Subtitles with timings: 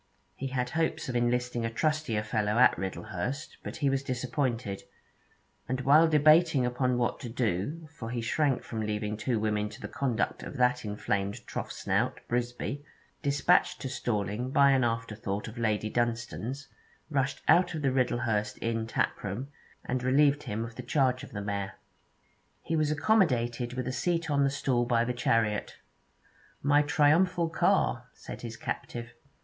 [0.35, 4.81] He had hopes of enlisting a trustier fellow at Riddlehurst, but he was disappointed;
[5.69, 9.79] and while debating upon what to do, for he shrank from leaving two women to
[9.79, 12.83] the conduct of that inflamed troughsnout, Brisby,
[13.21, 16.67] despatched to Storling by an afterthought of Lady Dunstane's,
[17.11, 19.49] rushed out of the Riddlehurst inn taproom,
[19.85, 21.75] and relieved him of the charge of the mare.
[22.63, 25.77] He was accommodated with a seat on a stool in the chariot.
[26.63, 29.13] 'My triumphal car,' said his captive.